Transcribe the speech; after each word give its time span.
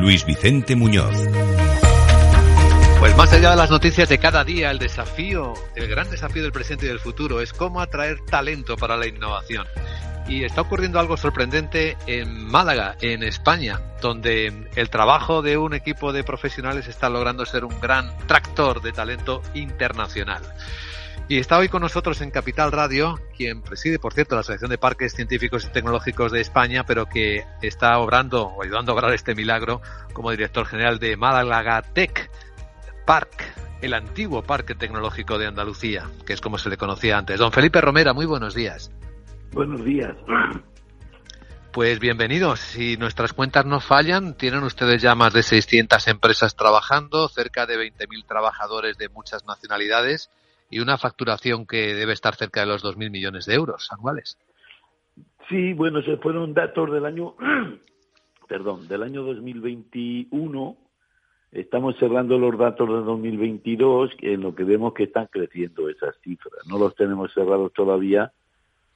Luis 0.00 0.24
Vicente 0.24 0.74
Muñoz. 0.76 1.14
Pues 2.98 3.14
más 3.18 3.30
allá 3.34 3.50
de 3.50 3.56
las 3.56 3.70
noticias 3.70 4.08
de 4.08 4.16
cada 4.16 4.44
día, 4.44 4.70
el 4.70 4.78
desafío, 4.78 5.52
el 5.76 5.88
gran 5.88 6.08
desafío 6.08 6.42
del 6.42 6.52
presente 6.52 6.86
y 6.86 6.88
del 6.88 7.00
futuro 7.00 7.42
es 7.42 7.52
cómo 7.52 7.82
atraer 7.82 8.18
talento 8.20 8.78
para 8.78 8.96
la 8.96 9.06
innovación. 9.06 9.66
Y 10.26 10.44
está 10.44 10.62
ocurriendo 10.62 11.00
algo 11.00 11.18
sorprendente 11.18 11.98
en 12.06 12.46
Málaga, 12.46 12.96
en 13.02 13.22
España, 13.22 13.80
donde 14.00 14.70
el 14.74 14.88
trabajo 14.88 15.42
de 15.42 15.58
un 15.58 15.74
equipo 15.74 16.14
de 16.14 16.24
profesionales 16.24 16.88
está 16.88 17.10
logrando 17.10 17.44
ser 17.44 17.66
un 17.66 17.78
gran 17.78 18.16
tractor 18.26 18.80
de 18.80 18.92
talento 18.92 19.42
internacional. 19.52 20.42
Y 21.30 21.38
está 21.38 21.58
hoy 21.58 21.68
con 21.68 21.80
nosotros 21.80 22.20
en 22.22 22.32
Capital 22.32 22.72
Radio, 22.72 23.20
quien 23.36 23.62
preside, 23.62 24.00
por 24.00 24.12
cierto, 24.12 24.34
la 24.34 24.40
Asociación 24.40 24.68
de 24.68 24.78
Parques 24.78 25.14
Científicos 25.14 25.64
y 25.64 25.68
Tecnológicos 25.68 26.32
de 26.32 26.40
España, 26.40 26.84
pero 26.84 27.06
que 27.06 27.44
está 27.62 27.96
obrando 28.00 28.48
o 28.48 28.64
ayudando 28.64 28.90
a 28.90 28.94
obrar 28.96 29.14
este 29.14 29.36
milagro 29.36 29.80
como 30.12 30.32
director 30.32 30.66
general 30.66 30.98
de 30.98 31.16
Málaga 31.16 31.82
Tech 31.82 32.28
Park, 33.06 33.44
el 33.80 33.94
antiguo 33.94 34.42
Parque 34.42 34.74
Tecnológico 34.74 35.38
de 35.38 35.46
Andalucía, 35.46 36.10
que 36.26 36.32
es 36.32 36.40
como 36.40 36.58
se 36.58 36.68
le 36.68 36.76
conocía 36.76 37.16
antes. 37.16 37.38
Don 37.38 37.52
Felipe 37.52 37.80
Romera, 37.80 38.12
muy 38.12 38.26
buenos 38.26 38.52
días. 38.52 38.90
Buenos 39.52 39.84
días. 39.84 40.16
Pues 41.70 42.00
bienvenidos. 42.00 42.58
Si 42.58 42.96
nuestras 42.96 43.34
cuentas 43.34 43.66
no 43.66 43.78
fallan, 43.78 44.34
tienen 44.34 44.64
ustedes 44.64 45.00
ya 45.00 45.14
más 45.14 45.32
de 45.32 45.44
600 45.44 46.08
empresas 46.08 46.56
trabajando, 46.56 47.28
cerca 47.28 47.66
de 47.66 47.76
20.000 47.76 48.26
trabajadores 48.26 48.98
de 48.98 49.08
muchas 49.10 49.44
nacionalidades 49.46 50.28
y 50.70 50.78
una 50.78 50.96
facturación 50.96 51.66
que 51.66 51.94
debe 51.94 52.12
estar 52.12 52.36
cerca 52.36 52.60
de 52.60 52.66
los 52.66 52.84
2.000 52.84 53.10
millones 53.10 53.44
de 53.44 53.54
euros 53.54 53.88
anuales. 53.90 54.38
Sí, 55.48 55.72
bueno, 55.72 56.00
se 56.02 56.16
fueron 56.16 56.54
datos 56.54 56.92
del 56.92 57.04
año, 57.04 57.34
perdón, 58.48 58.86
del 58.86 59.02
año 59.02 59.24
2021. 59.24 60.76
Estamos 61.50 61.96
cerrando 61.98 62.38
los 62.38 62.56
datos 62.56 62.88
de 62.88 63.04
2022, 63.04 64.12
en 64.20 64.42
lo 64.42 64.54
que 64.54 64.62
vemos 64.62 64.94
que 64.94 65.02
están 65.04 65.26
creciendo 65.26 65.88
esas 65.88 66.16
cifras. 66.20 66.64
No 66.68 66.78
los 66.78 66.94
tenemos 66.94 67.34
cerrados 67.34 67.72
todavía, 67.72 68.32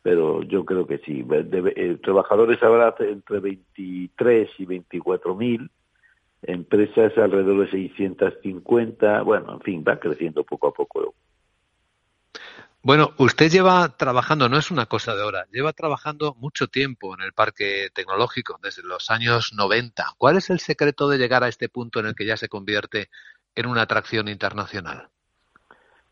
pero 0.02 0.44
yo 0.44 0.64
creo 0.64 0.86
que 0.86 0.98
sí. 0.98 1.26
Eh, 1.28 1.98
trabajadores 2.00 2.62
habrá 2.62 2.94
entre 3.00 3.40
23 3.40 4.48
y 4.58 4.64
24 4.64 5.34
mil, 5.34 5.68
empresas 6.42 7.18
alrededor 7.18 7.64
de 7.64 7.70
650, 7.72 9.22
bueno, 9.22 9.54
en 9.54 9.60
fin, 9.60 9.84
va 9.86 9.98
creciendo 9.98 10.44
poco 10.44 10.68
a 10.68 10.72
poco 10.72 11.14
bueno, 12.84 13.12
usted 13.16 13.50
lleva 13.50 13.96
trabajando, 13.96 14.50
no 14.50 14.58
es 14.58 14.70
una 14.70 14.84
cosa 14.84 15.14
de 15.14 15.22
ahora, 15.22 15.46
lleva 15.50 15.72
trabajando 15.72 16.34
mucho 16.38 16.66
tiempo 16.66 17.14
en 17.14 17.24
el 17.24 17.32
parque 17.32 17.88
tecnológico, 17.94 18.60
desde 18.62 18.82
los 18.82 19.10
años 19.10 19.54
90. 19.56 20.04
¿Cuál 20.18 20.36
es 20.36 20.50
el 20.50 20.60
secreto 20.60 21.08
de 21.08 21.16
llegar 21.16 21.42
a 21.42 21.48
este 21.48 21.70
punto 21.70 22.00
en 22.00 22.06
el 22.06 22.14
que 22.14 22.26
ya 22.26 22.36
se 22.36 22.50
convierte 22.50 23.08
en 23.54 23.66
una 23.66 23.80
atracción 23.80 24.28
internacional? 24.28 25.08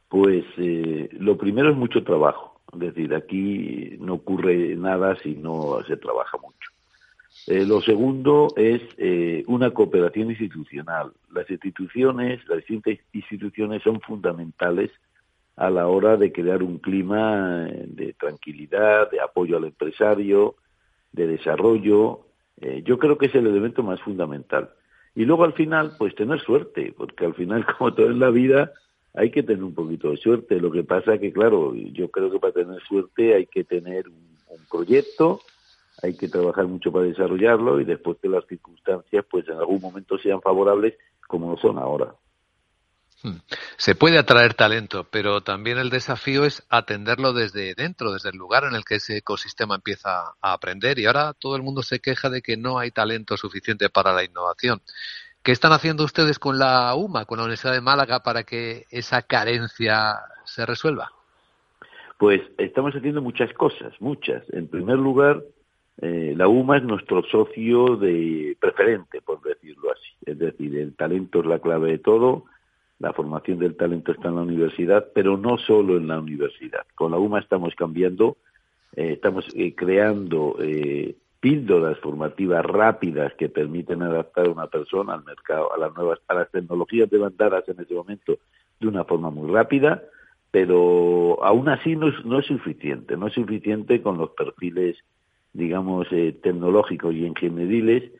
Pues 0.09 0.47
eh, 0.57 1.11
lo 1.13 1.37
primero 1.37 1.71
es 1.71 1.77
mucho 1.77 2.03
trabajo. 2.05 2.59
Es 2.73 2.81
decir, 2.81 3.15
aquí 3.15 3.99
no 4.01 4.15
ocurre 4.15 4.75
nada 4.75 5.15
si 5.23 5.35
no 5.35 5.83
se 5.87 5.99
trabaja 5.99 6.39
mucho. 6.39 6.71
Eh, 7.49 7.67
lo 7.67 7.83
segundo 7.83 8.55
es 8.57 8.81
eh, 8.97 9.45
una 9.47 9.73
cooperación 9.73 10.31
institucional. 10.31 11.13
Las 11.35 11.51
instituciones, 11.51 12.41
las 12.49 12.59
distintas 12.59 12.99
instituciones 13.13 13.83
son 13.83 14.01
fundamentales 14.01 14.91
a 15.57 15.71
la 15.71 15.87
hora 15.87 16.17
de 16.17 16.33
crear 16.33 16.63
un 16.63 16.79
clima 16.79 17.67
de 17.67 18.15
tranquilidad, 18.15 19.11
de 19.11 19.21
apoyo 19.21 19.57
al 19.57 19.65
empresario, 19.65 20.57
de 21.13 21.27
desarrollo. 21.27 22.21
Eh, 22.61 22.83
yo 22.85 22.99
creo 22.99 23.19
que 23.19 23.27
es 23.27 23.35
el 23.35 23.47
elemento 23.47 23.83
más 23.83 24.01
fundamental. 24.01 24.71
Y 25.15 25.25
luego 25.25 25.45
al 25.45 25.53
final, 25.53 25.93
pues 25.99 26.15
tener 26.15 26.41
suerte, 26.41 26.95
porque 26.97 27.27
al 27.27 27.35
final, 27.35 27.67
como 27.79 27.93
todo 27.95 28.07
en 28.07 28.19
la 28.19 28.31
vida, 28.31 28.73
hay 29.15 29.31
que 29.31 29.43
tener 29.43 29.63
un 29.63 29.75
poquito 29.75 30.11
de 30.11 30.17
suerte. 30.17 30.61
Lo 30.61 30.71
que 30.71 30.85
pasa 30.85 31.19
que, 31.19 31.33
claro, 31.33 31.75
yo 31.75 32.11
creo 32.11 32.31
que 32.31 32.39
para 32.39 32.55
tener 32.55 32.81
suerte 32.83 33.35
hay 33.35 33.47
que 33.47 33.65
tener 33.65 34.09
un, 34.09 34.33
un 34.49 34.61
proyecto, 34.71 35.41
hay 36.03 36.15
que 36.17 36.29
trabajar 36.29 36.67
mucho 36.67 36.91
para 36.91 37.05
desarrollarlo 37.05 37.81
y 37.81 37.85
después 37.85 38.19
que 38.21 38.29
las 38.29 38.47
circunstancias, 38.47 39.25
pues 39.31 39.47
en 39.49 39.59
algún 39.59 39.81
momento 39.81 40.17
sean 40.19 40.41
favorables, 40.41 40.95
como 41.29 41.51
no 41.51 41.57
son 41.59 41.79
ahora. 41.79 42.15
Hmm. 43.23 43.37
Se 43.77 43.95
puede 43.95 44.19
atraer 44.19 44.55
talento, 44.55 45.07
pero 45.11 45.43
también 45.43 45.79
el 45.79 45.91
desafío 45.91 46.45
es 46.45 46.67
atenderlo 46.71 47.33
desde 47.33 47.75
dentro, 47.75 48.13
desde 48.13 48.31
el 48.31 48.37
lugar 48.37 48.65
en 48.65 48.75
el 48.75 48.85
que 48.85 48.97
ese 48.97 49.19
ecosistema 49.19 49.77
empieza 49.77 50.35
a 50.41 50.53
aprender. 50.53 50.99
Y 50.99 51.07
ahora 51.07 51.33
todo 51.33 51.55
el 51.57 51.63
mundo 51.63 51.83
se 51.83 52.01
queja 52.01 52.31
de 52.31 52.43
que 52.43 52.57
no 52.57 52.79
hay 52.79 52.91
talento 52.91 53.37
suficiente 53.37 53.89
para 53.91 54.13
la 54.13 54.25
innovación. 54.25 54.81
¿Qué 55.43 55.53
están 55.53 55.73
haciendo 55.73 56.05
ustedes 56.05 56.39
con 56.39 56.59
la 56.59 56.95
UMA, 56.95 57.25
con 57.25 57.39
la 57.39 57.45
Universidad 57.45 57.73
de 57.73 57.81
Málaga, 57.81 58.21
para 58.21 58.43
que 58.45 58.85
esa 58.91 59.23
carencia 59.23 60.15
se 60.45 60.67
resuelva? 60.67 61.11
Pues 62.19 62.41
estamos 62.59 62.95
haciendo 62.95 63.23
muchas 63.23 63.53
cosas, 63.55 63.93
muchas. 64.01 64.45
En 64.53 64.69
primer 64.69 64.99
lugar, 64.99 65.43
eh, 66.01 66.35
la 66.37 66.47
UMA 66.47 66.79
es 66.79 66.85
nuestro 66.85 67.23
socio 67.25 67.97
de 67.97 68.57
preferente, 68.61 69.21
por 69.21 69.43
decirlo 69.43 69.91
así. 69.93 70.13
Es 70.27 70.39
decir, 70.39 70.77
el 70.77 70.95
talento 70.95 71.41
es 71.41 71.47
la 71.47 71.59
clave 71.59 71.91
de 71.91 71.99
todo 71.99 72.45
la 73.03 73.13
formación 73.13 73.59
del 73.59 73.75
talento 73.75 74.13
está 74.13 74.29
en 74.29 74.37
la 74.37 74.43
universidad, 74.43 75.09
pero 75.13 75.37
no 75.37 75.59
solo 75.59 75.97
en 75.97 76.07
la 76.07 76.21
universidad. 76.21 76.87
Con 76.95 77.11
la 77.11 77.19
UMA 77.19 77.41
estamos 77.41 77.75
cambiando, 77.75 78.37
eh, 78.95 79.15
estamos 79.15 79.45
eh, 79.57 79.75
creando 79.75 80.57
eh, 80.61 81.17
píldoras 81.41 81.99
formativas 81.99 82.65
rápidas 82.65 83.35
que 83.35 83.49
permiten 83.49 84.03
adaptar 84.03 84.47
a 84.47 84.51
una 84.51 84.69
persona 84.69 85.15
al 85.15 85.25
mercado, 85.25 85.75
a 85.75 85.79
las 85.79 85.93
nuevas, 85.97 86.21
a 86.29 86.35
las 86.35 86.51
tecnologías 86.53 87.11
demandadas 87.11 87.69
en 87.69 87.81
ese 87.81 87.93
momento 87.93 88.39
de 88.79 88.87
una 88.87 89.03
forma 89.03 89.31
muy 89.31 89.51
rápida, 89.51 90.05
pero 90.53 91.43
aún 91.43 91.69
así 91.71 91.97
no 91.97 92.07
es, 92.07 92.25
no 92.25 92.39
es 92.39 92.47
suficiente, 92.47 93.17
no 93.17 93.27
es 93.27 93.33
suficiente 93.33 94.01
con 94.01 94.17
los 94.17 94.31
perfiles, 94.31 94.97
digamos, 95.53 96.07
tecnológicos 96.09 97.13
y 97.15 97.27
ingenieriles 97.27 98.13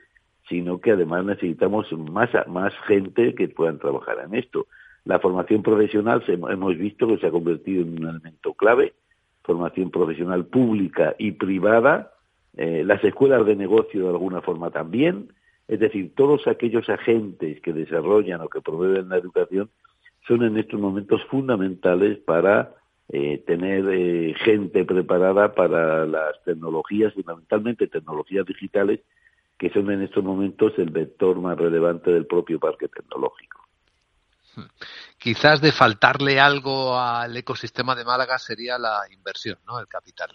sino 0.49 0.81
que 0.81 0.93
además 0.93 1.25
necesitamos 1.25 1.91
más, 1.93 2.31
más 2.49 2.73
gente 2.87 3.35
que 3.35 3.49
puedan 3.49 3.79
trabajar 3.79 4.19
en 4.27 4.35
esto. 4.35 4.67
La 5.05 5.19
formación 5.19 5.63
profesional 5.63 6.23
hemos 6.27 6.77
visto 6.77 7.09
que 7.09 7.19
se 7.19 7.27
ha 7.27 7.31
convertido 7.31 7.83
en 7.83 7.99
un 7.99 8.09
elemento 8.09 8.55
clave, 8.55 8.95
formación 9.43 9.91
profesional 9.91 10.47
pública 10.47 11.15
y 11.19 11.33
privada, 11.33 12.13
eh, 12.57 12.83
las 12.85 13.03
escuelas 13.03 13.45
de 13.47 13.57
negocio 13.57 14.03
de 14.03 14.11
alguna 14.11 14.43
forma 14.43 14.71
también, 14.71 15.29
es 15.69 15.81
decir, 15.81 16.13
todos 16.15 16.47
aquellos 16.47 16.89
agentes 16.89 17.61
que 17.61 17.73
desarrollan 17.73 18.41
o 18.43 18.49
que 18.49 18.61
proveen 18.61 19.09
la 19.09 19.17
educación 19.17 19.71
son 20.27 20.43
en 20.43 20.59
estos 20.59 20.79
momentos 20.79 21.25
fundamentales 21.25 22.19
para 22.19 22.75
eh, 23.09 23.43
tener 23.47 23.85
eh, 23.91 24.35
gente 24.45 24.85
preparada 24.85 25.55
para 25.55 26.07
las 26.07 26.43
tecnologías, 26.45 27.15
fundamentalmente 27.15 27.87
tecnologías 27.89 28.47
digitales, 28.47 29.01
que 29.63 29.71
son 29.71 29.89
en 29.93 30.03
estos 30.03 30.25
momentos 30.25 30.73
el 30.77 30.91
vector 30.91 31.41
más 31.41 31.57
relevante 31.57 32.11
del 32.11 32.27
propio 32.27 32.59
parque 32.59 32.89
tecnológico. 32.89 33.61
Quizás 35.17 35.61
de 35.61 35.71
faltarle 35.71 36.41
algo 36.41 36.99
al 36.99 37.37
ecosistema 37.37 37.95
de 37.95 38.05
Málaga 38.05 38.39
sería 38.39 38.77
la 38.77 39.03
inversión, 39.15 39.59
¿no? 39.65 39.79
El 39.79 39.87
capital. 39.87 40.31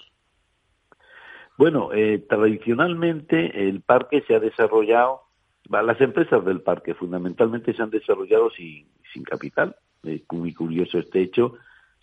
Bueno, 1.57 1.89
eh, 1.91 2.25
tradicionalmente 2.29 3.67
el 3.67 3.81
parque 3.81 4.23
se 4.25 4.33
ha 4.33 4.39
desarrollado, 4.39 5.23
las 5.69 5.99
empresas 5.99 6.45
del 6.45 6.61
parque 6.61 6.93
fundamentalmente 6.93 7.73
se 7.73 7.83
han 7.83 7.89
desarrollado 7.89 8.49
sin, 8.51 8.87
sin 9.11 9.23
capital. 9.23 9.75
Es 10.03 10.21
muy 10.31 10.53
curioso 10.53 10.99
este 10.99 11.19
hecho. 11.21 11.55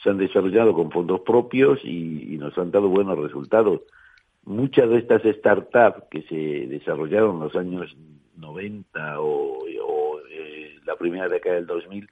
Se 0.03 0.11
han 0.11 0.19
desarrollado 0.19 0.75
con 0.75 0.91
fondos 0.91 1.23
propios 1.23 1.79
y 1.85 2.37
nos 2.39 2.59
han 2.59 2.71
dado 2.71 2.89
buenos 2.89 3.19
resultados 3.19 3.81
muchas 4.45 4.89
de 4.91 4.99
estas 4.99 5.23
startups 5.23 6.05
que 6.11 6.23
se 6.23 6.67
desarrollaron 6.69 7.37
en 7.37 7.43
los 7.43 7.57
años 7.57 7.97
90 8.37 9.21
o, 9.21 9.67
eh, 10.31 10.79
la 10.85 10.97
primera 10.97 11.29
década 11.29 11.57
del 11.57 11.67
2000, 11.67 12.09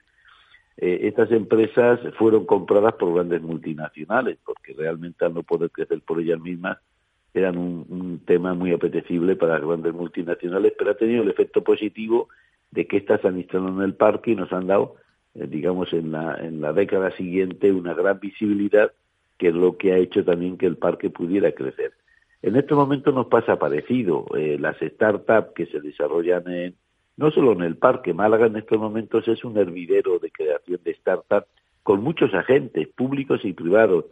eh, 0.77 0.99
estas 1.03 1.31
empresas 1.31 1.99
fueron 2.17 2.45
compradas 2.45 2.93
por 2.93 3.13
grandes 3.13 3.41
multinacionales, 3.41 4.37
porque 4.43 4.73
realmente 4.73 5.25
al 5.25 5.33
no 5.33 5.43
poder 5.43 5.69
crecer 5.69 6.01
por 6.01 6.19
ellas 6.19 6.39
mismas, 6.39 6.77
eran 7.33 7.57
un, 7.57 8.21
tema 8.25 8.53
muy 8.53 8.71
apetecible 8.71 9.35
para 9.35 9.53
las 9.53 9.67
grandes 9.67 9.93
multinacionales, 9.93 10.73
pero 10.77 10.91
ha 10.91 10.95
tenido 10.95 11.23
el 11.23 11.29
efecto 11.29 11.63
positivo 11.63 12.29
de 12.71 12.87
que 12.87 12.97
estas 12.97 13.25
han 13.25 13.37
instalado 13.37 13.75
en 13.75 13.81
el 13.81 13.95
parque 13.95 14.31
y 14.31 14.35
nos 14.35 14.53
han 14.53 14.67
dado, 14.67 14.95
eh, 15.35 15.47
digamos, 15.47 15.91
en 15.93 16.11
la, 16.11 16.35
en 16.35 16.61
la 16.61 16.73
década 16.73 17.11
siguiente 17.11 17.71
una 17.71 17.93
gran 17.93 18.19
visibilidad, 18.19 18.91
que 19.37 19.49
es 19.49 19.55
lo 19.55 19.77
que 19.77 19.93
ha 19.93 19.97
hecho 19.97 20.23
también 20.23 20.57
que 20.57 20.67
el 20.67 20.77
parque 20.77 21.09
pudiera 21.09 21.51
crecer. 21.51 21.93
En 22.43 22.57
este 22.57 22.75
momento 22.75 23.13
nos 23.13 23.27
pasa 23.27 23.57
parecido. 23.57 24.25
Eh, 24.35 24.57
las 24.59 24.77
startups 24.77 25.53
que 25.55 25.65
se 25.67 25.79
desarrollan 25.79 26.43
en, 26.49 26.75
no 27.15 27.31
solo 27.31 27.53
en 27.53 27.61
el 27.61 27.77
parque, 27.77 28.13
Málaga 28.13 28.47
en 28.47 28.57
estos 28.57 28.77
momentos 28.77 29.25
es 29.29 29.45
un 29.45 29.57
hervidero 29.57 30.19
de 30.19 30.29
creación 30.29 30.81
de 30.83 30.93
startups 30.93 31.47
con 31.83 32.03
muchos 32.03 32.33
agentes 32.33 32.89
públicos 32.89 33.45
y 33.45 33.53
privados. 33.53 34.05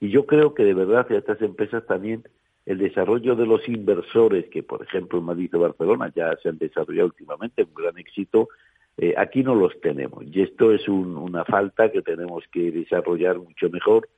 Y 0.00 0.08
yo 0.08 0.24
creo 0.24 0.54
que 0.54 0.64
de 0.64 0.72
verdad 0.72 1.06
a 1.10 1.14
estas 1.14 1.42
empresas 1.42 1.84
también 1.86 2.24
el 2.64 2.78
desarrollo 2.78 3.36
de 3.36 3.44
los 3.44 3.68
inversores, 3.68 4.46
que 4.46 4.62
por 4.62 4.82
ejemplo 4.82 5.18
en 5.18 5.26
Madrid 5.26 5.54
o 5.54 5.58
Barcelona 5.58 6.10
ya 6.16 6.34
se 6.42 6.48
han 6.48 6.56
desarrollado 6.56 7.08
últimamente, 7.08 7.64
un 7.64 7.74
gran 7.74 7.98
éxito, 7.98 8.48
eh, 8.96 9.12
aquí 9.18 9.42
no 9.42 9.54
los 9.54 9.78
tenemos. 9.82 10.24
Y 10.24 10.40
esto 10.40 10.72
es 10.72 10.88
una 10.88 11.44
falta 11.44 11.92
que 11.92 12.00
tenemos 12.00 12.44
que 12.50 12.70
desarrollar 12.70 13.38
mucho 13.38 13.68
mejor, 13.68 14.08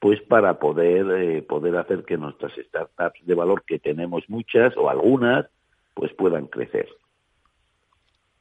pues 0.00 0.20
para 0.22 0.58
poder, 0.58 1.06
eh, 1.10 1.42
poder 1.42 1.76
hacer 1.76 2.04
que 2.04 2.16
nuestras 2.16 2.52
startups 2.54 3.24
de 3.24 3.34
valor, 3.34 3.62
que 3.64 3.78
tenemos 3.78 4.28
muchas 4.28 4.74
o 4.76 4.88
algunas, 4.88 5.46
pues 5.94 6.12
puedan 6.14 6.46
crecer. 6.46 6.88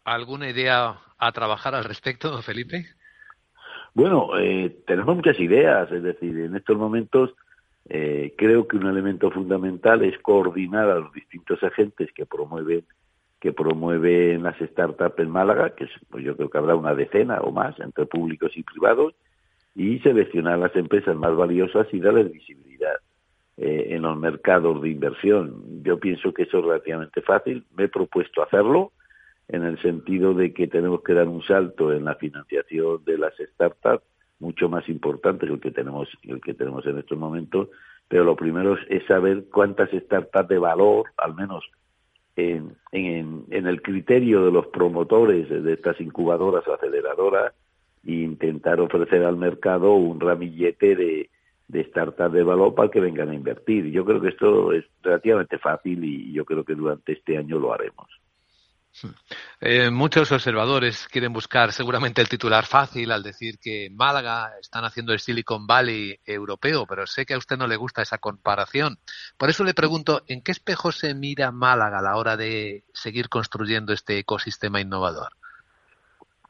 ¿Alguna 0.05 0.49
idea 0.49 0.97
a 1.17 1.31
trabajar 1.33 1.75
al 1.75 1.83
respecto, 1.83 2.41
Felipe? 2.41 2.85
Bueno, 3.93 4.29
eh, 4.39 4.77
tenemos 4.87 5.17
muchas 5.17 5.37
ideas, 5.39 5.91
es 5.91 6.01
decir, 6.01 6.39
en 6.39 6.55
estos 6.55 6.77
momentos 6.77 7.31
eh, 7.89 8.33
creo 8.37 8.67
que 8.67 8.77
un 8.77 8.87
elemento 8.87 9.29
fundamental 9.29 10.03
es 10.03 10.17
coordinar 10.19 10.89
a 10.89 10.99
los 10.99 11.11
distintos 11.11 11.61
agentes 11.63 12.09
que 12.13 12.25
promueven 12.25 12.85
que 13.39 13.53
promueven 13.53 14.43
las 14.43 14.57
startups 14.57 15.19
en 15.19 15.29
Málaga, 15.29 15.73
que 15.73 15.87
pues 16.09 16.25
yo 16.25 16.35
creo 16.35 16.49
que 16.49 16.57
habrá 16.57 16.75
una 16.75 16.93
decena 16.93 17.39
o 17.39 17.53
más 17.53 17.79
entre 17.79 18.05
públicos 18.05 18.51
y 18.55 18.63
privados, 18.63 19.13
y 19.75 19.99
seleccionar 19.99 20.59
las 20.59 20.75
empresas 20.75 21.15
más 21.15 21.35
valiosas 21.35 21.87
y 21.93 21.99
darles 21.99 22.31
visibilidad 22.31 22.95
eh, 23.57 23.87
en 23.89 24.03
los 24.03 24.17
mercados 24.17 24.81
de 24.81 24.89
inversión. 24.89 25.83
Yo 25.83 25.99
pienso 25.99 26.33
que 26.33 26.43
eso 26.43 26.59
es 26.59 26.65
relativamente 26.65 27.21
fácil. 27.21 27.65
Me 27.75 27.85
he 27.85 27.87
propuesto 27.89 28.41
hacerlo 28.41 28.93
en 29.49 29.63
el 29.63 29.81
sentido 29.81 30.33
de 30.33 30.53
que 30.53 30.67
tenemos 30.67 31.03
que 31.03 31.13
dar 31.13 31.27
un 31.27 31.43
salto 31.43 31.91
en 31.91 32.05
la 32.05 32.15
financiación 32.15 33.03
de 33.03 33.17
las 33.17 33.33
startups 33.35 34.05
mucho 34.39 34.69
más 34.69 34.87
importante 34.87 35.45
que 35.45 35.53
el 35.53 35.59
que 35.59 35.71
tenemos 35.71 36.07
el 36.23 36.39
que 36.39 36.53
tenemos 36.53 36.85
en 36.85 36.99
estos 36.99 37.17
momentos 37.17 37.67
pero 38.07 38.23
lo 38.23 38.35
primero 38.35 38.77
es, 38.87 39.05
saber 39.05 39.45
cuántas 39.51 39.89
startups 39.89 40.47
de 40.47 40.59
valor 40.59 41.07
al 41.17 41.35
menos 41.35 41.69
en, 42.35 42.75
en, 42.93 43.43
en, 43.49 43.67
el 43.67 43.81
criterio 43.81 44.45
de 44.45 44.51
los 44.51 44.67
promotores 44.67 45.49
de 45.49 45.73
estas 45.73 45.99
incubadoras 45.99 46.65
o 46.67 46.73
aceleradoras 46.73 47.53
e 48.05 48.13
intentar 48.13 48.79
ofrecer 48.79 49.23
al 49.23 49.37
mercado 49.37 49.93
un 49.93 50.19
ramillete 50.19 50.95
de, 50.95 51.29
startups 51.89 52.33
de 52.33 52.43
valor 52.43 52.73
para 52.73 52.89
que 52.89 52.99
vengan 52.99 53.29
a 53.29 53.35
invertir. 53.35 53.91
Yo 53.91 54.03
creo 54.05 54.21
que 54.21 54.29
esto 54.29 54.73
es 54.73 54.85
relativamente 55.03 55.57
fácil 55.59 56.03
y 56.03 56.33
yo 56.33 56.45
creo 56.45 56.63
que 56.63 56.75
durante 56.75 57.13
este 57.13 57.37
año 57.37 57.59
lo 57.59 57.73
haremos. 57.73 58.07
Eh, 59.61 59.89
muchos 59.91 60.31
observadores 60.31 61.07
quieren 61.07 61.31
buscar 61.31 61.71
seguramente 61.71 62.21
el 62.21 62.29
titular 62.29 62.65
fácil 62.65 63.11
al 63.11 63.23
decir 63.23 63.59
que 63.59 63.89
Málaga 63.91 64.51
están 64.59 64.83
haciendo 64.83 65.13
el 65.13 65.19
Silicon 65.19 65.67
Valley 65.67 66.19
europeo, 66.25 66.85
pero 66.87 67.05
sé 67.05 67.25
que 67.25 67.33
a 67.33 67.37
usted 67.37 67.57
no 67.57 67.67
le 67.67 67.75
gusta 67.75 68.01
esa 68.01 68.17
comparación. 68.17 68.97
Por 69.37 69.49
eso 69.49 69.63
le 69.63 69.73
pregunto, 69.73 70.23
¿en 70.27 70.41
qué 70.41 70.51
espejo 70.51 70.91
se 70.91 71.13
mira 71.13 71.51
Málaga 71.51 71.99
a 71.99 72.01
la 72.01 72.17
hora 72.17 72.35
de 72.35 72.83
seguir 72.93 73.29
construyendo 73.29 73.93
este 73.93 74.17
ecosistema 74.17 74.81
innovador? 74.81 75.33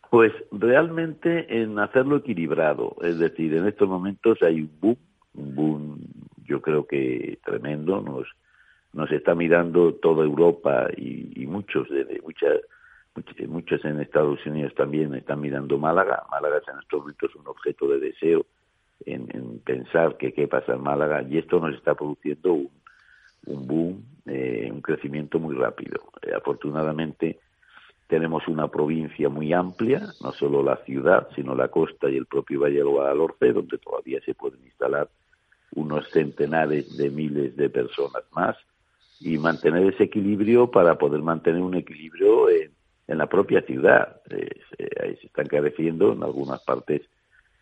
Pues 0.10 0.34
realmente 0.52 1.62
en 1.62 1.78
hacerlo 1.78 2.18
equilibrado, 2.18 2.96
es 3.02 3.20
decir, 3.20 3.54
en 3.54 3.68
estos 3.68 3.88
momentos 3.88 4.42
hay 4.42 4.62
un 4.62 4.72
boom, 4.80 4.98
un 5.36 5.56
boom 5.56 6.00
yo 6.46 6.62
creo 6.62 6.88
que 6.88 7.38
tremendo, 7.44 8.02
nos 8.02 8.28
nos 8.94 9.12
está 9.12 9.36
mirando 9.36 9.94
toda 9.96 10.24
Europa 10.24 10.88
y, 10.98 11.46
muchos 11.46 11.88
de, 11.90 12.22
muchos 13.48 13.86
en 13.86 14.00
Estados 14.00 14.46
Unidos 14.46 14.74
también 14.76 15.14
están 15.14 15.42
mirando 15.42 15.78
Málaga. 15.78 16.24
Málaga 16.32 16.58
es 16.58 16.68
en 16.68 16.80
estos 16.80 17.02
momentos 17.02 17.36
un 17.36 17.48
objeto 17.48 17.88
de 17.88 18.00
deseo 18.00 18.46
en, 19.06 19.60
pensar 19.60 20.18
que 20.18 20.34
qué 20.34 20.48
pasa 20.48 20.74
en 20.74 20.82
Málaga 20.82 21.22
y 21.22 21.38
esto 21.38 21.60
nos 21.60 21.76
está 21.76 21.94
produciendo 21.96 22.54
un, 22.54 22.72
un 23.46 23.68
boom, 23.68 24.06
eh, 24.26 24.70
un 24.72 24.82
crecimiento 24.82 25.40
muy 25.40 25.56
rápido. 25.56 26.02
Eh, 26.22 26.32
afortunadamente 26.36 27.40
tenemos 28.10 28.48
una 28.48 28.68
provincia 28.68 29.30
muy 29.30 29.54
amplia, 29.54 30.02
no 30.22 30.34
solo 30.34 30.64
la 30.64 30.78
ciudad, 30.78 31.28
sino 31.36 31.54
la 31.54 31.68
costa 31.68 32.10
y 32.10 32.18
el 32.18 32.26
propio 32.26 32.62
Valle 32.62 32.78
del 32.78 32.88
Guadalhorce, 32.88 33.54
donde 33.54 33.78
todavía 33.78 34.20
se 34.26 34.34
pueden 34.34 34.60
instalar 34.66 35.08
unos 35.76 36.10
centenares 36.10 36.98
de 36.98 37.12
miles 37.12 37.56
de 37.56 37.70
personas 37.70 38.24
más 38.32 38.58
y 39.20 39.38
mantener 39.38 39.94
ese 39.94 40.06
equilibrio 40.06 40.72
para 40.72 40.98
poder 40.98 41.22
mantener 41.22 41.62
un 41.62 41.76
equilibrio 41.76 42.50
en, 42.50 42.72
la 43.08 43.28
propia 43.28 43.62
ciudad. 43.62 44.22
Eh, 44.32 44.50
ahí 45.04 45.16
se 45.18 45.28
están 45.28 45.46
careciendo 45.46 46.14
en 46.14 46.24
algunas 46.24 46.64
partes, 46.64 47.04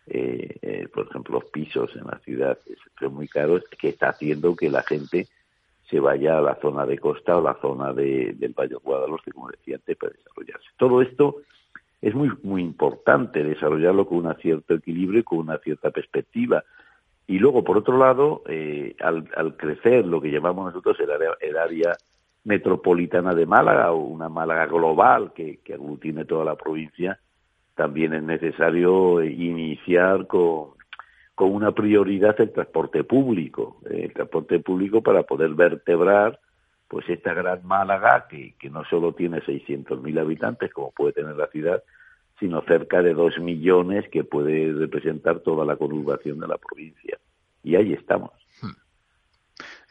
eh, 0.06 0.56
eh, 0.62 0.88
por 0.92 1.08
ejemplo, 1.08 1.40
los 1.40 1.50
pisos 1.50 1.94
en 1.94 2.06
la 2.06 2.18
ciudad 2.20 2.58
son 2.98 3.12
muy 3.12 3.28
caros, 3.28 3.64
que 3.78 3.90
está 3.90 4.10
haciendo 4.10 4.56
que 4.56 4.70
la 4.70 4.82
gente 4.82 5.28
se 5.88 6.00
vaya 6.00 6.38
a 6.38 6.42
la 6.42 6.56
zona 6.56 6.84
de 6.84 6.98
costa 6.98 7.36
o 7.36 7.42
la 7.42 7.54
zona 7.60 7.92
de, 7.92 8.34
del 8.36 8.52
Valle 8.52 8.74
de 8.74 8.76
Guadalhorce, 8.76 9.32
como 9.32 9.48
decía 9.48 9.76
antes, 9.76 9.96
para 9.96 10.12
desarrollarse. 10.12 10.68
Todo 10.76 11.00
esto 11.02 11.36
es 12.02 12.14
muy, 12.14 12.30
muy 12.42 12.62
importante 12.62 13.42
desarrollarlo 13.42 14.06
con 14.06 14.26
un 14.26 14.34
cierto 14.36 14.74
equilibrio 14.74 15.20
y 15.20 15.24
con 15.24 15.38
una 15.38 15.58
cierta 15.58 15.90
perspectiva 15.90 16.62
y 17.30 17.38
luego, 17.38 17.62
por 17.62 17.76
otro 17.76 17.98
lado, 17.98 18.42
eh, 18.48 18.96
al, 19.00 19.28
al, 19.36 19.54
crecer 19.58 20.06
lo 20.06 20.18
que 20.18 20.30
llamamos 20.30 20.64
nosotros 20.64 20.98
el 20.98 21.10
área, 21.10 21.32
el 21.40 21.58
área 21.58 21.92
metropolitana 22.44 23.34
de 23.34 23.44
Málaga 23.44 23.92
o 23.92 23.98
una 23.98 24.30
Málaga 24.30 24.66
global 24.66 25.34
que, 25.34 25.58
que 25.62 25.74
aglutine 25.74 26.24
toda 26.24 26.46
la 26.46 26.56
provincia, 26.56 27.20
también 27.74 28.14
es 28.14 28.22
necesario 28.22 29.22
iniciar 29.22 30.26
con, 30.26 30.77
con 31.38 31.54
una 31.54 31.70
prioridad 31.70 32.34
el 32.40 32.50
transporte 32.50 33.04
público, 33.04 33.80
eh, 33.88 34.06
el 34.06 34.12
transporte 34.12 34.58
público 34.58 35.04
para 35.04 35.22
poder 35.22 35.54
vertebrar 35.54 36.40
pues 36.88 37.08
esta 37.08 37.32
gran 37.32 37.64
Málaga 37.64 38.26
que, 38.28 38.56
que 38.58 38.68
no 38.68 38.82
solo 38.86 39.12
tiene 39.12 39.40
600.000 39.42 40.20
habitantes 40.20 40.72
como 40.72 40.90
puede 40.90 41.12
tener 41.12 41.36
la 41.36 41.46
ciudad, 41.46 41.80
sino 42.40 42.60
cerca 42.62 43.02
de 43.02 43.14
dos 43.14 43.38
millones 43.38 44.06
que 44.10 44.24
puede 44.24 44.72
representar 44.72 45.38
toda 45.38 45.64
la 45.64 45.76
conurbación 45.76 46.40
de 46.40 46.48
la 46.48 46.58
provincia. 46.58 47.16
Y 47.62 47.76
ahí 47.76 47.92
estamos. 47.92 48.32
Hmm. 48.60 48.74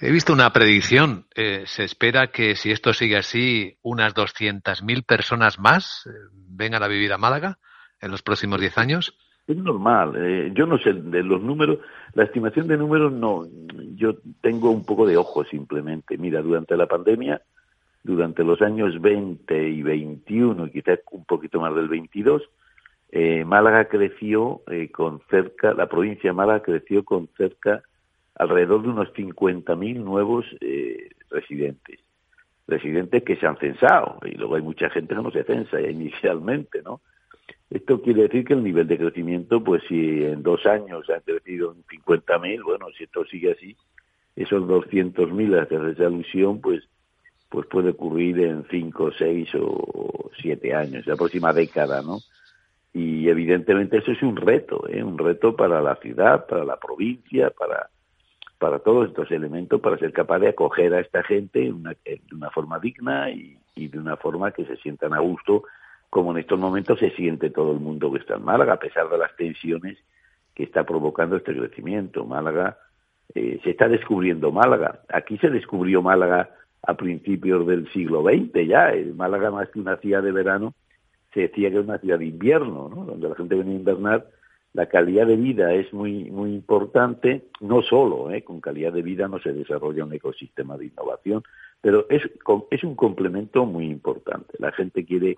He 0.01 0.11
visto 0.11 0.33
una 0.33 0.51
predicción. 0.51 1.27
Eh, 1.33 1.63
se 1.65 1.85
espera 1.85 2.27
que 2.27 2.57
si 2.57 2.71
esto 2.71 2.91
sigue 2.91 3.15
así, 3.15 3.77
unas 3.83 4.13
200.000 4.13 5.05
personas 5.05 5.59
más 5.59 6.07
eh, 6.07 6.09
vengan 6.33 6.83
a 6.83 6.89
vivir 6.89 7.13
a 7.13 7.17
Málaga 7.17 7.57
en 8.01 8.11
los 8.11 8.21
próximos 8.21 8.59
10 8.59 8.77
años. 8.79 9.17
Es 9.47 9.57
normal. 9.57 10.13
Eh, 10.17 10.51
yo 10.53 10.65
no 10.65 10.77
sé 10.77 10.93
de 10.93 11.23
los 11.23 11.41
números, 11.41 11.79
la 12.13 12.25
estimación 12.25 12.67
de 12.67 12.77
números 12.77 13.13
no. 13.13 13.45
Yo 13.95 14.15
tengo 14.41 14.71
un 14.71 14.85
poco 14.85 15.05
de 15.05 15.17
ojo 15.17 15.45
simplemente. 15.45 16.17
Mira, 16.17 16.41
durante 16.41 16.75
la 16.75 16.85
pandemia 16.85 17.41
durante 18.07 18.43
los 18.43 18.61
años 18.61 18.99
20 19.01 19.69
y 19.69 19.83
21, 19.83 20.67
y 20.67 20.71
quizás 20.71 20.99
un 21.11 21.25
poquito 21.25 21.59
más 21.59 21.75
del 21.75 21.89
22, 21.89 22.41
eh, 23.11 23.43
Málaga 23.43 23.85
creció 23.89 24.61
eh, 24.71 24.89
con 24.89 25.21
cerca, 25.29 25.73
la 25.73 25.87
provincia 25.87 26.29
de 26.29 26.33
Málaga 26.33 26.61
creció 26.61 27.03
con 27.03 27.27
cerca, 27.37 27.83
alrededor 28.35 28.83
de 28.83 28.89
unos 28.89 29.13
50.000 29.13 30.03
nuevos 30.03 30.45
eh, 30.61 31.09
residentes. 31.29 31.99
Residentes 32.65 33.23
que 33.23 33.35
se 33.35 33.45
han 33.45 33.57
censado, 33.57 34.19
y 34.25 34.35
luego 34.35 34.55
hay 34.55 34.61
mucha 34.61 34.89
gente 34.89 35.13
que 35.13 35.21
no 35.21 35.31
se 35.31 35.43
censa 35.43 35.81
inicialmente, 35.89 36.81
¿no? 36.81 37.01
Esto 37.69 38.01
quiere 38.01 38.23
decir 38.23 38.45
que 38.45 38.53
el 38.53 38.63
nivel 38.63 38.87
de 38.87 38.97
crecimiento, 38.97 39.63
pues 39.63 39.83
si 39.87 40.23
en 40.23 40.41
dos 40.41 40.65
años 40.65 41.05
se 41.05 41.13
ha 41.13 41.19
crecido 41.19 41.73
en 41.73 41.83
50.000, 41.83 42.63
bueno, 42.63 42.87
si 42.97 43.03
esto 43.03 43.25
sigue 43.25 43.51
así, 43.51 43.75
esos 44.35 44.63
200.000 44.63 45.61
a 45.61 45.67
que 45.67 45.75
hace 45.75 46.05
alusión, 46.05 46.61
pues 46.61 46.87
pues 47.49 47.65
puede 47.67 47.91
ocurrir 47.91 48.39
en 48.41 48.65
cinco, 48.69 49.11
seis 49.17 49.49
o 49.55 50.31
siete 50.39 50.73
años, 50.73 51.07
la 51.07 51.15
próxima 51.15 51.53
década, 51.53 52.01
¿no? 52.01 52.19
Y 52.93 53.29
evidentemente 53.29 53.97
eso 53.97 54.11
es 54.11 54.21
un 54.21 54.35
reto, 54.35 54.87
¿eh? 54.89 55.03
un 55.03 55.17
reto 55.17 55.55
para 55.55 55.81
la 55.81 55.95
ciudad, 55.97 56.45
para 56.47 56.65
la 56.65 56.77
provincia, 56.77 57.51
para, 57.51 57.89
para 58.57 58.79
todos 58.79 59.09
estos 59.09 59.29
elementos, 59.31 59.79
para 59.79 59.97
ser 59.97 60.11
capaz 60.11 60.39
de 60.39 60.49
acoger 60.49 60.93
a 60.93 60.99
esta 60.99 61.23
gente 61.23 61.59
de 61.59 62.21
una 62.31 62.49
forma 62.49 62.79
digna 62.79 63.29
y, 63.29 63.57
de 63.75 63.99
una 63.99 64.17
forma 64.17 64.51
que 64.51 64.65
se 64.65 64.75
sientan 64.77 65.13
a 65.13 65.19
gusto, 65.19 65.63
como 66.09 66.31
en 66.31 66.39
estos 66.39 66.59
momentos 66.59 66.99
se 66.99 67.11
siente 67.11 67.49
todo 67.49 67.71
el 67.73 67.79
mundo 67.79 68.11
que 68.11 68.19
está 68.19 68.35
en 68.35 68.43
Málaga, 68.43 68.73
a 68.73 68.79
pesar 68.79 69.09
de 69.09 69.17
las 69.17 69.35
tensiones 69.35 69.97
que 70.55 70.63
está 70.63 70.83
provocando 70.83 71.35
este 71.35 71.55
crecimiento. 71.55 72.25
Málaga, 72.25 72.77
eh, 73.35 73.59
se 73.63 73.71
está 73.71 73.87
descubriendo 73.87 74.51
Málaga. 74.51 75.01
Aquí 75.09 75.37
se 75.37 75.49
descubrió 75.49 76.01
Málaga 76.01 76.49
a 76.81 76.95
principios 76.95 77.67
del 77.67 77.91
siglo 77.91 78.23
XX 78.23 78.67
ya. 78.67 78.89
El 78.91 79.13
Málaga, 79.13 79.51
más 79.51 79.69
que 79.69 79.79
una 79.79 79.97
ciudad 79.97 80.23
de 80.23 80.31
verano, 80.31 80.73
se 81.33 81.41
decía 81.41 81.69
que 81.69 81.75
era 81.75 81.83
una 81.83 81.99
ciudad 81.99 82.19
de 82.19 82.25
invierno, 82.25 82.89
¿no? 82.89 83.05
donde 83.05 83.29
la 83.29 83.35
gente 83.35 83.55
venía 83.55 83.73
a 83.73 83.77
invernar. 83.77 84.27
La 84.73 84.87
calidad 84.87 85.27
de 85.27 85.35
vida 85.35 85.73
es 85.73 85.91
muy, 85.93 86.25
muy 86.31 86.53
importante, 86.53 87.43
no 87.61 87.81
solo, 87.81 88.31
¿eh? 88.31 88.43
con 88.43 88.61
calidad 88.61 88.93
de 88.93 89.01
vida 89.01 89.27
no 89.27 89.39
se 89.39 89.51
desarrolla 89.53 90.05
un 90.05 90.13
ecosistema 90.13 90.77
de 90.77 90.85
innovación, 90.85 91.43
pero 91.81 92.05
es, 92.09 92.21
es 92.71 92.83
un 92.83 92.95
complemento 92.95 93.65
muy 93.65 93.85
importante. 93.85 94.55
La 94.59 94.71
gente 94.71 95.05
quiere 95.05 95.37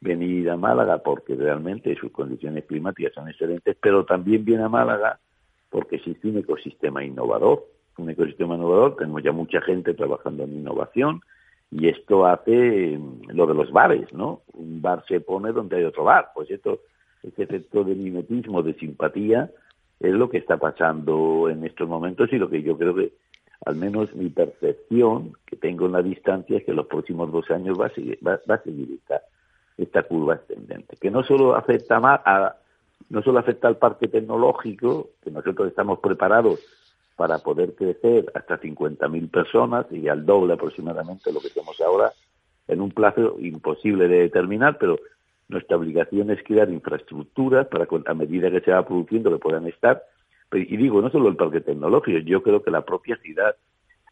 venir 0.00 0.48
a 0.50 0.56
Málaga 0.56 0.98
porque 0.98 1.34
realmente 1.34 1.94
sus 1.96 2.12
condiciones 2.12 2.64
climáticas 2.64 3.12
son 3.14 3.28
excelentes, 3.28 3.76
pero 3.80 4.04
también 4.04 4.44
viene 4.44 4.64
a 4.64 4.68
Málaga 4.68 5.18
porque 5.70 5.96
existe 5.96 6.28
un 6.28 6.38
ecosistema 6.38 7.04
innovador 7.04 7.64
un 7.98 8.10
ecosistema 8.10 8.54
innovador, 8.54 8.96
tenemos 8.96 9.22
ya 9.22 9.32
mucha 9.32 9.60
gente 9.60 9.94
trabajando 9.94 10.44
en 10.44 10.54
innovación 10.54 11.20
y 11.70 11.88
esto 11.88 12.26
hace 12.26 12.98
mm, 12.98 13.30
lo 13.30 13.46
de 13.46 13.54
los 13.54 13.70
bares, 13.70 14.12
¿no? 14.12 14.42
Un 14.54 14.80
bar 14.80 15.04
se 15.06 15.20
pone 15.20 15.52
donde 15.52 15.76
hay 15.76 15.84
otro 15.84 16.04
bar, 16.04 16.30
pues 16.34 16.50
esto, 16.50 16.80
ese 17.22 17.42
efecto 17.42 17.84
de 17.84 17.94
mimetismo, 17.94 18.62
de 18.62 18.74
simpatía, 18.74 19.50
es 20.00 20.12
lo 20.12 20.30
que 20.30 20.38
está 20.38 20.56
pasando 20.56 21.48
en 21.50 21.64
estos 21.64 21.88
momentos 21.88 22.32
y 22.32 22.38
lo 22.38 22.48
que 22.48 22.62
yo 22.62 22.78
creo 22.78 22.94
que, 22.94 23.12
al 23.66 23.74
menos 23.74 24.14
mi 24.14 24.28
percepción 24.28 25.32
que 25.44 25.56
tengo 25.56 25.86
en 25.86 25.92
la 25.92 26.02
distancia, 26.02 26.58
es 26.58 26.64
que 26.64 26.72
los 26.72 26.86
próximos 26.86 27.32
dos 27.32 27.50
años 27.50 27.78
va 27.78 27.86
a 27.86 27.94
seguir, 27.94 28.18
va, 28.24 28.34
a 28.34 28.62
seguir 28.62 28.92
esta, 28.92 29.22
esta 29.78 30.02
curva 30.02 30.34
ascendente, 30.34 30.96
que 30.96 31.10
no 31.10 31.22
solo 31.22 31.54
afecta 31.54 32.00
más 32.00 32.20
a, 32.24 32.56
no 33.08 33.22
solo 33.22 33.38
afecta 33.38 33.68
al 33.68 33.78
parque 33.78 34.08
tecnológico, 34.08 35.10
que 35.22 35.30
nosotros 35.30 35.68
estamos 35.68 36.00
preparados 36.00 36.60
para 37.16 37.38
poder 37.38 37.74
crecer 37.74 38.30
hasta 38.34 38.60
50.000 38.60 39.30
personas 39.30 39.86
y 39.90 40.08
al 40.08 40.26
doble 40.26 40.54
aproximadamente 40.54 41.32
lo 41.32 41.40
que 41.40 41.50
tenemos 41.50 41.80
ahora 41.80 42.12
en 42.68 42.80
un 42.80 42.90
plazo 42.90 43.36
imposible 43.40 44.08
de 44.08 44.20
determinar, 44.20 44.76
pero 44.78 44.98
nuestra 45.48 45.76
obligación 45.76 46.30
es 46.30 46.42
crear 46.42 46.70
infraestructuras 46.70 47.66
para 47.68 47.88
a 48.06 48.14
medida 48.14 48.50
que 48.50 48.60
se 48.60 48.70
va 48.70 48.86
produciendo 48.86 49.30
que 49.32 49.38
puedan 49.38 49.66
estar. 49.66 50.02
Y 50.52 50.76
digo, 50.76 51.00
no 51.00 51.10
solo 51.10 51.28
el 51.28 51.36
parque 51.36 51.60
tecnológico, 51.60 52.18
yo 52.18 52.42
creo 52.42 52.62
que 52.62 52.70
la 52.70 52.84
propia 52.84 53.16
ciudad, 53.16 53.56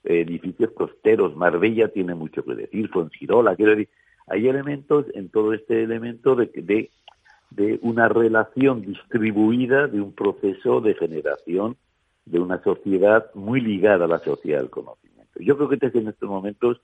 edificios 0.03 0.71
costeros, 0.73 1.37
Marbella 1.37 1.89
tiene 1.89 2.15
mucho 2.15 2.43
que 2.45 2.55
decir, 2.55 2.89
Fongirola, 2.89 3.57
quiero 3.57 3.73
decir, 3.73 3.89
hay 4.27 4.49
elementos 4.49 5.07
en 5.15 5.29
todo 5.29 5.53
este 5.53 5.83
elemento 5.83 6.35
de, 6.35 6.47
de, 6.55 6.91
de 7.51 7.79
una 7.83 8.09
relación 8.09 8.83
distribuida 8.83 9.87
de 9.87 10.01
un 10.01 10.13
proceso 10.13 10.81
de 10.81 10.95
generación 10.95 11.77
de 12.25 12.41
una 12.41 12.63
sociedad 12.63 13.33
muy 13.35 13.61
ligada 13.61 14.05
a 14.05 14.09
la 14.09 14.19
sociedad 14.19 14.61
del 14.61 14.71
conocimiento. 14.71 15.39
Yo 15.39 15.57
creo 15.57 15.69
que 15.69 15.77
este 15.77 15.87
es 15.89 15.95
en 15.95 16.09
estos 16.09 16.29
momentos 16.29 16.81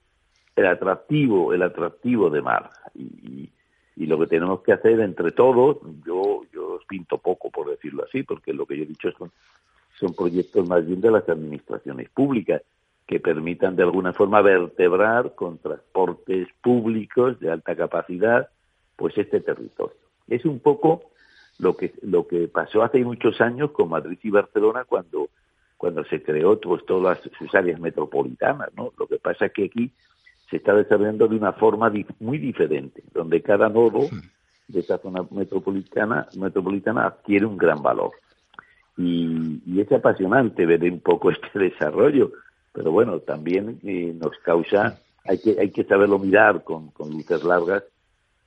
el 0.55 0.65
atractivo, 0.65 1.53
el 1.53 1.63
atractivo 1.63 2.29
de 2.29 2.41
Marja 2.41 2.91
y, 2.95 3.49
y, 3.95 4.05
lo 4.05 4.19
que 4.19 4.27
tenemos 4.27 4.61
que 4.61 4.71
hacer 4.71 4.99
entre 5.01 5.31
todos, 5.31 5.77
yo, 6.05 6.41
yo 6.53 6.73
os 6.73 6.85
pinto 6.85 7.17
poco 7.17 7.49
por 7.49 7.69
decirlo 7.69 8.03
así, 8.03 8.23
porque 8.23 8.53
lo 8.53 8.65
que 8.65 8.77
yo 8.77 8.83
he 8.83 8.87
dicho 8.87 9.11
son, 9.17 9.31
son 9.99 10.13
proyectos 10.13 10.67
más 10.67 10.85
bien 10.85 11.01
de 11.01 11.11
las 11.11 11.27
administraciones 11.27 12.09
públicas 12.09 12.61
que 13.13 13.19
permitan 13.19 13.75
de 13.75 13.83
alguna 13.83 14.11
forma 14.11 14.41
vertebrar 14.41 15.35
con 15.35 15.59
transportes 15.59 16.47
públicos 16.63 17.39
de 17.39 17.51
alta 17.51 17.75
capacidad 17.75 18.49
pues 18.95 19.15
este 19.19 19.39
territorio. 19.39 19.95
Es 20.27 20.45
un 20.45 20.57
poco 20.57 21.11
lo 21.59 21.77
que 21.77 21.93
lo 22.01 22.25
que 22.25 22.47
pasó 22.47 22.81
hace 22.81 23.05
muchos 23.05 23.39
años 23.39 23.69
con 23.69 23.89
Madrid 23.89 24.17
y 24.23 24.31
Barcelona 24.31 24.83
cuando 24.85 25.29
cuando 25.77 26.03
se 26.05 26.23
creó 26.23 26.59
pues, 26.59 26.83
todas 26.87 27.19
sus 27.37 27.53
áreas 27.53 27.79
metropolitanas, 27.79 28.69
¿no? 28.75 28.91
Lo 28.97 29.05
que 29.05 29.17
pasa 29.17 29.45
es 29.45 29.51
que 29.51 29.65
aquí 29.65 29.91
se 30.49 30.57
está 30.57 30.73
desarrollando 30.73 31.27
de 31.27 31.35
una 31.35 31.53
forma 31.53 31.93
muy 32.19 32.39
diferente, 32.39 33.03
donde 33.13 33.43
cada 33.43 33.69
nodo 33.69 34.09
de 34.67 34.79
esa 34.79 34.97
zona 34.97 35.23
metropolitana 35.29 36.27
metropolitana 36.35 37.05
adquiere 37.05 37.45
un 37.45 37.57
gran 37.57 37.83
valor. 37.83 38.13
Y, 38.97 39.79
es 39.79 39.91
apasionante 39.91 40.65
ver 40.65 40.81
un 40.83 40.99
poco 40.99 41.29
este 41.31 41.59
desarrollo, 41.59 42.31
pero 42.73 42.91
bueno, 42.91 43.19
también 43.19 43.79
eh, 43.83 44.13
nos 44.19 44.37
causa, 44.39 44.99
hay 45.23 45.37
que, 45.37 45.55
hay 45.59 45.69
que 45.69 45.83
saberlo 45.85 46.19
mirar 46.19 46.63
con, 46.63 46.89
con 46.89 47.11
luces 47.11 47.43
largas 47.43 47.83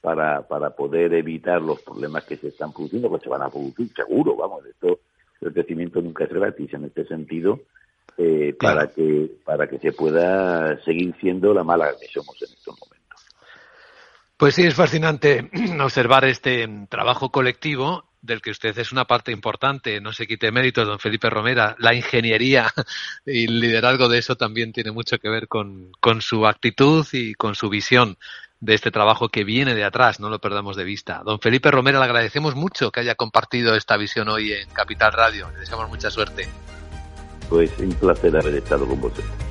para, 0.03 0.43
para 0.43 0.71
poder 0.71 1.15
evitar 1.15 1.63
los 1.63 1.81
problemas 1.81 2.25
que 2.25 2.37
se 2.37 2.49
están 2.49 2.73
produciendo, 2.73 3.11
que 3.11 3.25
se 3.25 3.29
van 3.29 3.43
a 3.43 3.49
producir, 3.49 3.93
seguro, 3.95 4.37
vamos, 4.37 4.67
esto, 4.67 4.99
el 5.41 5.53
crecimiento 5.53 6.01
nunca 6.03 6.25
es 6.25 6.31
gratis 6.31 6.75
en 6.75 6.85
este 6.85 7.07
sentido, 7.07 7.61
eh, 8.19 8.55
para 8.59 8.89
que 8.89 9.31
para 9.45 9.69
que 9.69 9.79
se 9.79 9.93
pueda 9.93 10.83
seguir 10.85 11.15
siendo 11.21 11.53
la 11.53 11.65
mala 11.65 11.93
que 12.01 12.07
somos 12.09 12.41
en 12.41 12.49
estos 12.49 12.79
momentos. 12.81 13.27
Pues 14.37 14.55
sí, 14.55 14.63
es 14.63 14.75
fascinante 14.75 15.51
observar 15.81 16.25
este 16.25 16.67
trabajo 16.89 17.31
colectivo 17.31 18.05
del 18.27 18.43
que 18.43 18.51
usted 18.51 18.79
es 18.79 18.93
una 18.93 19.07
parte 19.07 19.33
importante, 19.33 20.01
no 20.01 20.13
se 20.13 20.27
quite 20.27 20.53
méritos, 20.53 20.87
don 20.87 20.99
Felipe 20.99 21.31
Romera. 21.31 21.77
La 21.79 21.95
ingeniería 21.95 22.73
y 23.25 23.45
el 23.45 23.61
liderazgo 23.61 24.09
de 24.09 24.19
eso 24.19 24.37
también 24.37 24.73
tiene 24.73 24.91
mucho 24.91 25.19
que 25.19 25.29
ver 25.29 25.49
con, 25.49 25.93
con 26.01 26.21
su 26.21 26.47
actitud 26.47 27.07
y 27.13 27.35
con 27.35 27.55
su 27.55 27.69
visión 27.69 28.19
de 28.61 28.75
este 28.75 28.91
trabajo 28.91 29.29
que 29.29 29.45
viene 29.45 29.75
de 29.75 29.85
atrás, 29.85 30.19
no 30.19 30.31
lo 30.31 30.41
perdamos 30.41 30.77
de 30.77 30.85
vista. 30.85 31.23
Don 31.25 31.41
Felipe 31.41 31.71
Romero, 31.71 31.99
le 31.99 32.05
agradecemos 32.05 32.55
mucho 32.55 32.91
que 32.91 33.01
haya 33.01 33.15
compartido 33.15 33.75
esta 33.75 33.97
visión 33.97 34.29
hoy 34.29 34.53
en 34.53 34.69
Capital 34.71 35.13
Radio. 35.13 35.51
Le 35.53 35.61
deseamos 35.61 35.89
mucha 35.89 36.11
suerte. 36.11 36.49
Pues 37.49 37.71
un 37.79 37.93
placer 37.93 38.37
haber 38.37 38.57
estado 38.57 38.87
con 38.87 39.01
vosotros. 39.01 39.46